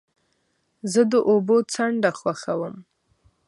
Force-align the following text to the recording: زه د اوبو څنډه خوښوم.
زه 0.91 1.01
د 1.11 1.13
اوبو 1.29 1.55
څنډه 1.73 2.11
خوښوم. 2.19 2.75